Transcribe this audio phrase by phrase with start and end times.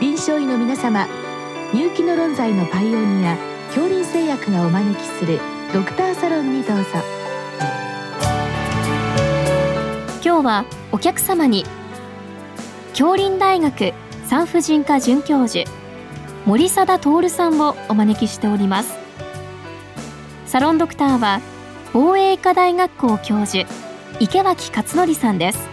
[0.00, 1.06] 臨床医の皆様
[1.74, 5.38] 入気の論剤のパイオニア恐林製薬がお招きする
[5.74, 6.84] ドクターサロンにどうぞ。
[10.24, 11.66] 今日はお客様に
[12.92, 13.92] 恐林大学
[14.24, 15.70] 産婦人科准教授
[16.46, 18.98] 森貞徹さんをお招きしております。
[20.46, 21.42] サロンドクターは
[21.92, 23.68] 防衛医科大学校教授
[24.18, 25.69] 池脇勝則さんです。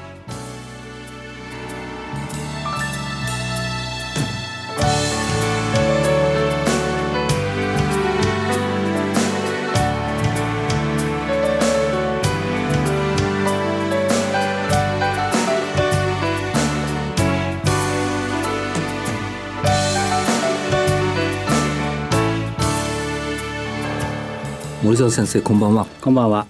[24.84, 25.88] 森澤先生こんばんは。
[26.02, 26.46] こんばんは。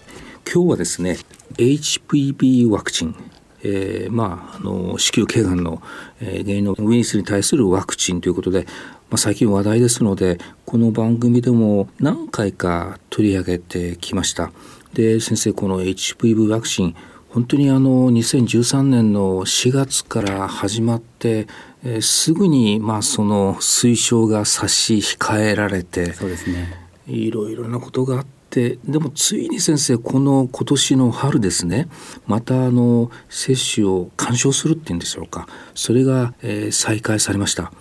[0.53, 1.17] 今日はですね
[1.53, 3.15] HPV ワクチン。
[3.63, 5.81] えー、まあ、あの子宮頸がんの、
[6.19, 8.65] えー、原因のウイルスに対するワクチンということで、
[9.09, 14.51] まあ、最近話題ですのでこの番組でも何回か取り上げてきました。
[14.93, 16.95] で先生この HPV ワクチン
[17.29, 21.47] 本当にあの2013年の4月から始まって、
[21.81, 31.87] えー、すぐにまあその推奨が差し控えられてそうですねいろいろなことがあってでもついに先生この今年の春ですね
[32.25, 37.71] またあの接種を鑑賞するっていうんでしょうかそれが、えー、再開されました。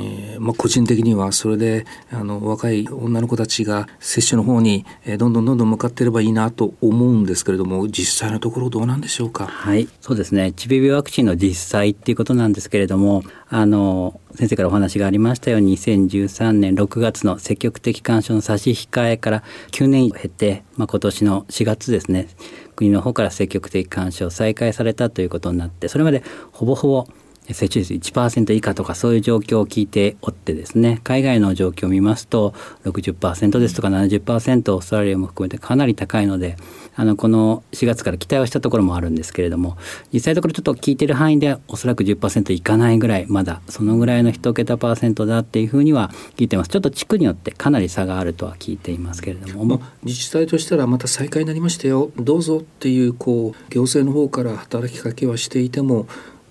[0.00, 9.46] えーまあ、個人的にはそれであの若い女の子たちが接種の方に、え、どんどんどんどん向かっていればいいなと思うんですけれども実際のところどうなんでしょうか？
[9.46, 9.88] はい。
[10.00, 10.52] そうですね。
[10.56, 22.28] HPV ワクチンの実際っていうことなんですけれどもあの先生からお話がありましたように2013年6月の積極的干渉の差し控えから9年を経て、まあ、今年の4月ですね
[22.76, 27.08] 国の方から積極的干渉再開されたということになってそれまでほぼほぼ
[27.54, 36.56] 接種率1%以下とかそういう状況を聞いておってですね海外の状況を見ますと60%ですとか70%オーストラリアも含めてかなり高いので
[36.94, 39.76] あのこの4月から期待をしたところもあるんですけれども
[40.12, 46.68] 実際のところちょっと聞いてる範囲でおそらく10%いかないぐらいまだそのぐらいの1桁パーセントだっていうふうには聞いてます。
[46.68, 52.10] ちょっと地区によってかなり差があるとは聞いていますけれども、まあ、自治体としたらまた再開になりましたよ。
[52.16, 56.06] どうぞっていうこう行政の方から働きかけはしていても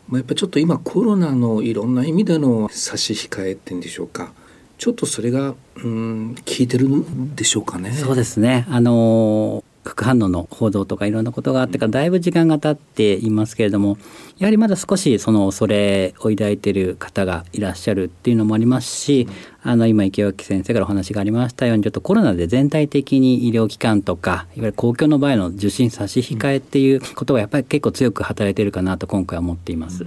[0.07, 4.31] まあ、やっぱちょっと今コロナのいろんな意味での差し控えってんでしょうか。
[4.77, 7.91] ちょっとそれがうん効いてるんでしょうかね。
[7.91, 8.65] そうですね。
[8.69, 13.97] あの副反応の報道とかいろんなことがあってからだいぶ時間が経っていますけれども
[14.37, 19.27] やはりまだ少しその恐れを抱いている方がいらっしゃるっていうのもありますし、
[19.67, 30.05] あの今池脇先生からお話がありましたようにちょっとコロナで全体的に医療機関とかいわゆる公共の場合の受診差し控えっていうことがやっぱり結構強く働いているかなと今回は思っています。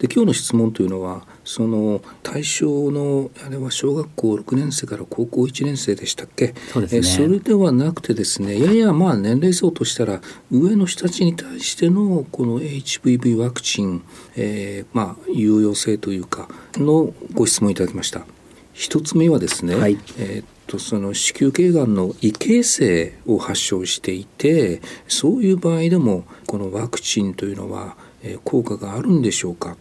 [0.00, 6.54] で今日の質問というのはその対象のあれは小学校6年生から高校1年生でしたっけ？
[6.72, 14.02] そうです、ね、えそれではなくてですねややまあ年齢層としたら上の人たちに対してのこの HPV ワクチン、
[14.34, 18.26] えー、まあ有用性というかのご質問いただきました。
[18.80, 29.76] 一つ目はですね、はい、えーとその子宮頸がんの異形成を発症していてそういう場合でもこのワクチンというのは、えー、効果があるんでしょうか？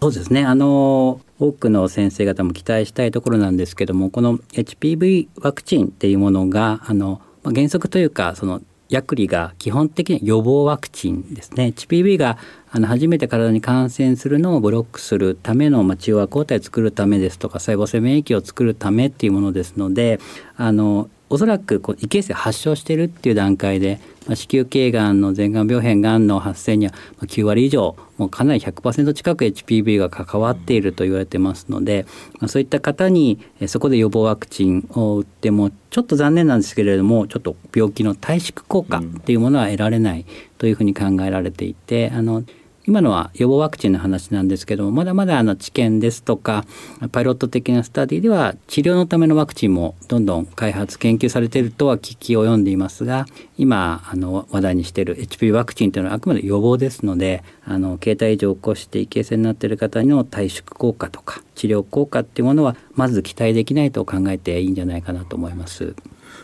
[0.00, 0.44] そうですね。
[0.44, 11.72] あの多くの先生方も期待したいところなんですけどもこの HPV ワクチンっていうものがあの原則というかその薬理が基本的に予防ワクチンですね。
[11.76, 12.36] HPV が
[12.72, 20.20] あの初めて体に感染するのをブロックするための、まあ、中和抗体を作るためですとか細胞性免疫を作るためっていうものですので
[20.56, 26.92] あのおそらくこう異形成発症してるっていう段階でまあ、子宮頸がんの前がん病変がんの発生には
[27.22, 32.06] 9割以上もうかなり100%近く HPV が関わっていると言われてますので、
[32.38, 40.24] まあ、そういった方にそこで予防ワクチンを打ってもちょっと残念なんですけれどもちょっと病気の退縮効果っていうものは得られない
[40.58, 42.44] というふうに考えられていてあの
[42.86, 46.64] 今のは予防ワクチンの話なんですけどもまだまだあの治験ですとか
[47.12, 53.26] パイロット的なスタディでは治療のためのワクチンもどんどん開発研究されているとは聞き及んでいますが
[53.58, 65.94] 今あの話題にしている HP ワクチンというのはあくまで予防ですのであの携帯異常を起こして異形成になっている方の退縮効果とか治療効果っていうものはまず期待できないと考えていいんじゃないかなと思います。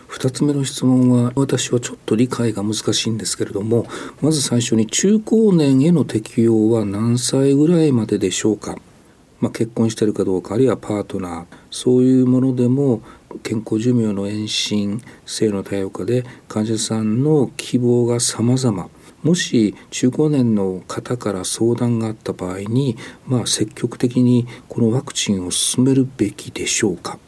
[0.08, 3.86] 2つ目の質問は私はちょっと理解が難しいんですけれども
[4.20, 8.76] まず最初に中高年への適用は何歳ぐらいまででしょうか、
[9.40, 11.44] まあ、結婚してるかどうかあるいはパートナー。
[11.70, 13.02] そういうものでも
[13.42, 18.88] 健康寿命の延伸性の多様化で患者さんの希望が様々。
[19.22, 22.96] もし中高年の方から相談があった場合に、
[23.26, 27.18] まあ、積極的にこのワクチンを進めるべきでしょうか？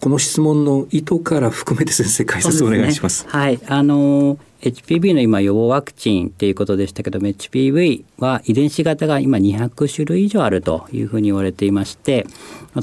[0.00, 3.20] この質問の意図から含めて先生解説お願いします。
[3.20, 12.26] すね、はい、あの HPV の今予防ワクチンっていうことでしたけども HPV は遺伝子型が今200種類以上あるというふうに言われていまして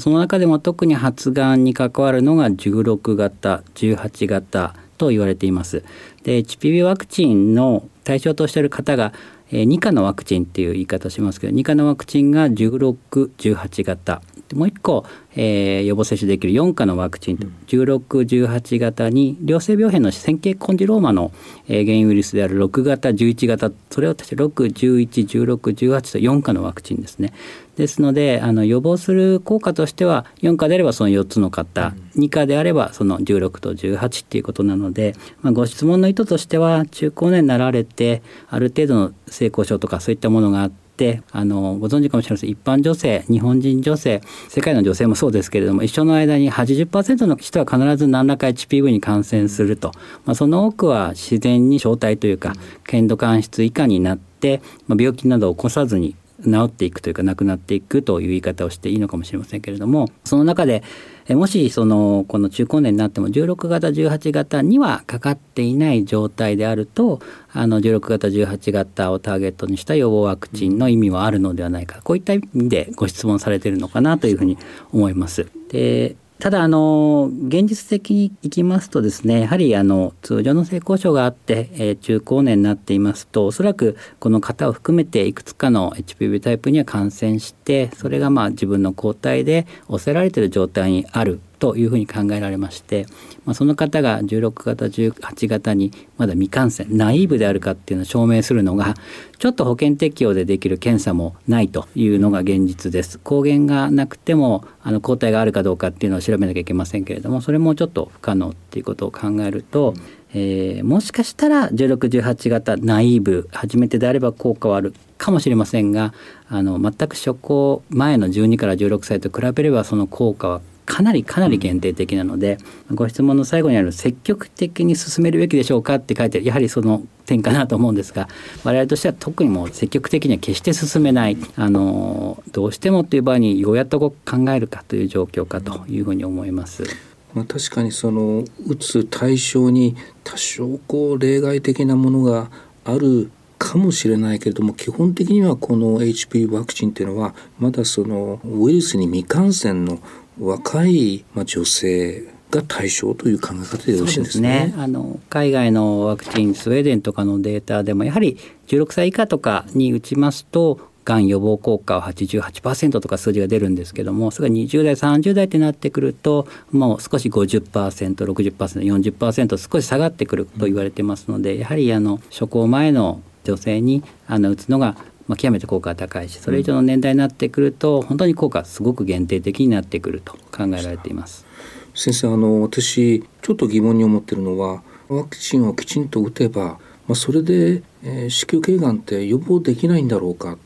[0.00, 5.84] その中でも特に発がんに関わるのが16型18型と言われています。
[6.22, 9.12] で HPV ワクチンの対象としている方が
[9.50, 14.20] 2価のワクチンっていう言い方しますけど2価のワクチンが1618型
[14.56, 15.04] もう一個、
[15.34, 21.32] えー、予防接種できる4価のワクチンと1618型に良性病変の線形コンジローマの、
[21.68, 27.32] えー、原因ウイルスである6型11型それを足して6111618と4価のワクチンですね。
[27.76, 42.50] ですのであの予防する効果としては4価であればその4つの型、うん、2価であればその16と18っていうことなので、まあ、ご質問の意図としては中高年になられてある程度の性交渉とかそういったものがあってってあのご存知かもしれません。
[42.50, 49.92] 一般女性日本人女性世界の女性もそうですけれども一緒の間に80%の人は必ず何らか HPV に感染すると、
[50.24, 52.54] まあ、その多くは自然に正体というか
[52.84, 60.82] 剣道間質以下になって、まあ、病気などを起こさずに治っていくというかなくなっていくという言い方をしていいのかもしれませんけれどもその中で
[61.30, 67.20] もしそのこの中高年になっても16型18型にはかかっていない状態であると
[67.52, 74.56] あの16型18型をターゲットにした予防ワクチンの意味はあるのではないかこういった意味でご質問されているのかなというふうに
[74.92, 75.48] 思います。
[75.70, 91.40] でただあの現実的にいきますとですねやはりあの通常の性交渉があって、えー、中高年になっていますとおそらくこの方を含めていくつかの HPV タイプには感染してそれがまあ自分の抗体で抑えられている状態にある。
[91.58, 93.06] というふうに考えられまして、
[93.44, 98.94] まあ、その方が16型18型にまだ未感染ナイーブであるかっていうのを証明するのが
[99.38, 103.18] ちょっと保険適用でできる検査もないというのが現実です。
[103.18, 109.94] 抗原がなくてもあの抗体があるかどうかっていうのを調べなきゃいけませんけれどもそれもちょっと不可能っていうことを考えると、
[110.32, 116.14] えー、もしかしたら1618型ナイーブ初めてであれば効果はあるかもしれませんが
[116.48, 122.56] あの全く初行前の12から16歳と比べればその効果はかなりかなり限定的なので、
[122.88, 128.26] うん、ご質問の最後にある積極的に進めるべきでしょうかって書いてやはりその点かなと思うんですが
[128.64, 134.14] 我々としては特にもう積極的には決して進めないあのどうしてもという場合にようやっと考
[134.50, 136.84] えるかという状況かというふうに思います。
[137.34, 139.94] まあ、確かにその打つ対象に
[140.24, 142.50] 多少こう例外的なものが
[142.86, 149.98] あるかもしれないけれども基本的にはこの HP ワクチンっていうのはまだそのウイルスに未感染の
[150.40, 154.66] 若い、まあ、女性が対象という考え方でよろしいですね。
[154.66, 158.38] ねあの海外のワクチンスウェーデンとかのデータでもやはり
[158.68, 181.46] 16歳以下とかに打ちますとがん予防効果は88%とか数字が出るんですけどもそれが20代30代ってなってくるともう少し 50%60%40% 少し下がってくると言われてますのでやはりあの初行前の女性にあの打つのがまあ、極めて効果が高いしそれ以上の年代になってくると、本当に効果すごく限定的になってくると考えられています。
[181.94, 186.78] 先生あの私ちょっと疑問に思ってるのはワクチンをきちんと打てば、ま
[187.10, 190.58] あ、それで、えー、子宮頸がんって予防できないんだろうか。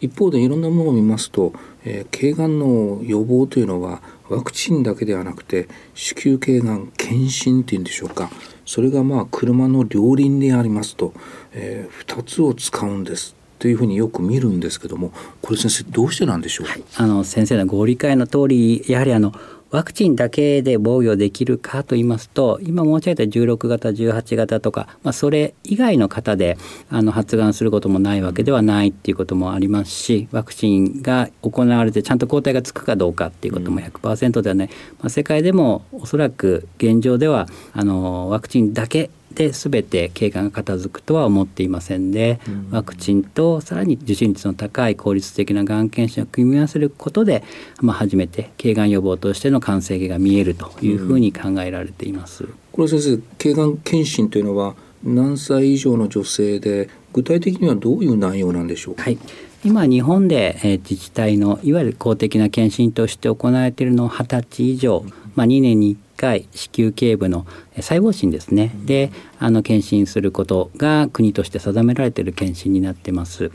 [0.00, 1.52] 一方でいろんなものを見ますと、
[1.84, 8.30] えー、頸がんの予防というのはワクチンだけではなくて子宮頸がん検診っていうんでしょうか。
[8.68, 11.14] それがまあ車の両輪でありますと、
[11.52, 15.12] えー、2つを使うんですというふうによく見るんですけども
[15.42, 19.32] これ先生どうしてなんでしょう、はい、あの先生のご理解の通りやはりあの
[19.70, 26.56] ワクチンだけで防御できるかと言いますと今申し上げた16型18型とか、まあ、それ以外の方で
[26.88, 34.68] あの発がんすることもないわけではないっていうこともありますしワクチンが行われてちゃんと抗体がつくかどうかっていうことも100%ではない、
[35.00, 47.44] まあ、世界でもおそらく現状ではあのワクチンだけで全て経過が片付くとは思っていませんで、うん、ワクチンとさらに受診率の高い効率的ながん検診を組み合わせることで、
[47.80, 52.42] まあ、初めて頸がん予防としての完成形が見えるというふうに考えられています。
[52.44, 58.94] うん、これ先生頸がん検診というのは何歳以上の女性で具体的にはどういう内容なんでしょう？
[58.96, 59.18] か、はい
[59.64, 69.10] 今日本で、え自治体のいわゆる公的な検診として行われているのは20歳以上、まあ、2年に1回子宮頸部の細胞診ですね、で
[69.40, 73.50] あの検診することが国として定められている検診になってます。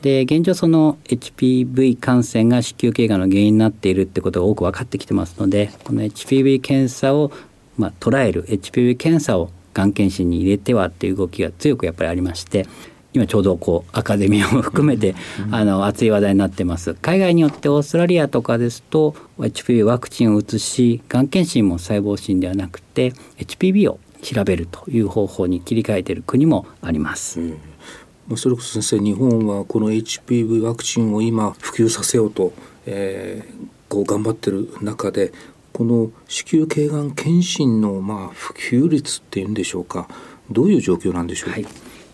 [0.00, 7.30] で現状その HPV 感染が子宮頸がんの原因になっているってことが多く分かってきてますのでこの HPV 検査を、
[7.78, 12.66] まあ、捉える HPV 検査をがん検診に入れてはっていう動きが強くやっぱりありまして
[13.14, 15.14] 今ちょうどこうアカデミーも含めて、
[15.50, 16.94] あの熱い話題になってます。
[16.94, 27.40] 海外によってオーストラリアとかですと HPV ワクチンを打つしがん検診も細胞診ではなくて HPV を調べるという方法に切り替えている国もあります。
[27.40, 28.36] うん。
[28.36, 32.52] それこそ先生日本はこの HPV ワクチンを今普及させようと、
[32.86, 35.32] えー、こう頑張ってる中で
[35.72, 40.08] この子宮頸がん検診のまあ普及率っていうんでしょうか
[40.50, 41.50] どういう状況なんでしょう？
[41.50, 41.66] か、はい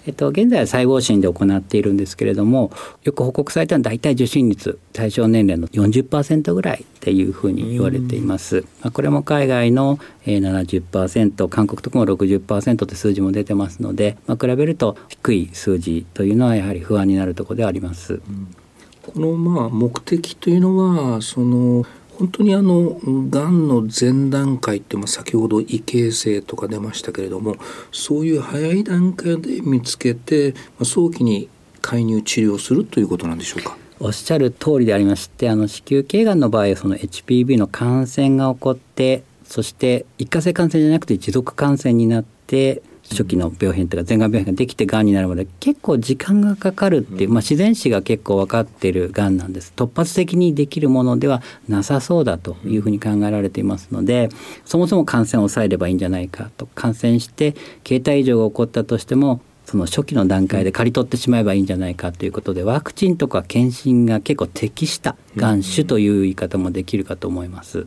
[0.08, 2.72] えっと、現在は細胞診で行っているんですけれども
[3.04, 8.62] よく報告されたのは大体受診率対象年齢の40%ぐらいっていうふうに言われています。
[8.80, 18.22] まあ、これも海外の70%韓国とかも60%って数字も出てますので、まあ、比べると低い数字というのはやはり不安になるところではあります。
[19.02, 21.84] このまあ目的というのはその
[22.18, 22.98] 本当にあの
[23.30, 27.56] がんの前段階って先ほど異形成とか出ましたけれども
[27.92, 31.48] そういう早い段階で見つけて、早期に
[31.80, 33.76] 介入治療するということなんでしょうか？
[34.00, 54.28] おっしゃる通りでありましてあの子宮頸がんの場合その HPV の感染が起こってそして一過性感染じゃなくて持続感染になって初期の病変というか前がん病変ができてがんになるまで結構時間がかかるっていう、まあ、自然史が結構分かっているがんなんです突発的にできるものではなさそうだというふうに考えられていますので
[54.64, 67.86] そもそも感染を抑えればいいんじゃないかと感染して形態異常が起こったとしてもその初期の段階で刈り取ってしまえばいいんじゃないかということでワクチンとか検診が結構適したがん種という言い方もできるかと思います。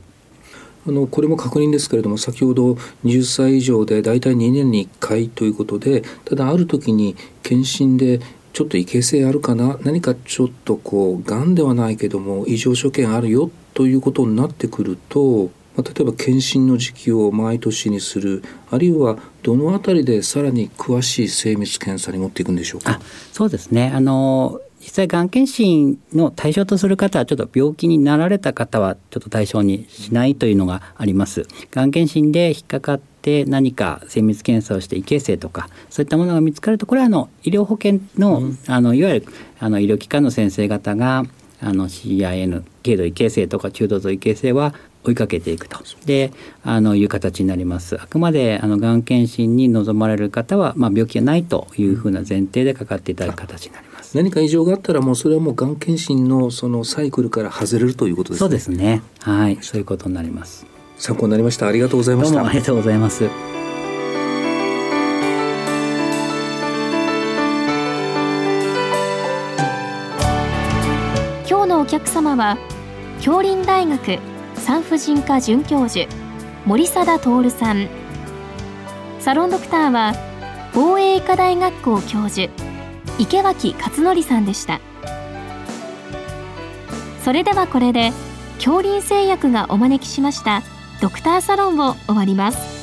[0.88, 2.74] あのこれも確認ですけれども先ほど
[3.06, 8.20] 20歳以上で大体2年に1回ということでただある時に検診で
[8.54, 23.00] ちょっと異形成あるかな何かちょっとこうがんではないけども異常所見あるよということになってくるとまあ、例えば検診の時期を毎年にするあるいはどのあたりでさらに詳しい精密検査に持っていくんでしょうか？
[23.32, 23.92] そうですね。
[23.94, 31.46] あの実際がん検診の対象とする方はちょっと病気になられた方はちょっと対象にしないというのがあります。
[31.72, 39.28] がん検診で引っかかって何か精密検査をして異形成とかそういったものが見つかるとこれはあの医療保険のうん、あのいわゆる
[39.60, 41.26] あの医療機関の先生方が
[41.62, 45.80] あの CIN 軽度異形成とか中度度異形成は追いかけていくと。
[46.06, 46.32] で
[46.64, 48.00] あのいう形になります。
[48.02, 54.16] あくまであのがん検診に望まれる方は、まあ、病気がないというふうな前提でかかっていただく形になります。
[54.16, 58.40] 何か異常があったらもうそれはもうがん検診のそのサイクルから外れるということですね。
[58.40, 59.02] そうですね。
[59.20, 59.58] はい。
[59.62, 60.66] そういうことになります。
[60.98, 61.68] 参考になりました。
[61.68, 62.46] ありがとうございました。
[62.46, 63.24] ありがとうございます。
[71.50, 72.58] 今日のお客様は
[73.20, 74.31] 京林大学
[74.62, 76.08] 産婦人科准教授
[76.66, 77.90] 森貞徹さん。
[79.20, 80.14] サロンドクターは
[80.74, 82.52] 防衛医科大学校教授
[83.20, 84.80] 池脇勝則さんでした。
[87.24, 88.12] それではこれで
[88.56, 90.62] 恐林製薬がお招きしました
[91.02, 92.81] ドクターサロンを終わります。